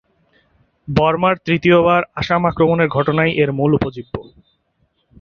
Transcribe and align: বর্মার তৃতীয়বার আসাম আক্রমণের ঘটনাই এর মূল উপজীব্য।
বর্মার 0.87 1.35
তৃতীয়বার 1.45 2.01
আসাম 2.15 2.41
আক্রমণের 2.45 2.89
ঘটনাই 2.89 3.31
এর 3.41 3.49
মূল 3.51 3.71
উপজীব্য। 3.75 4.13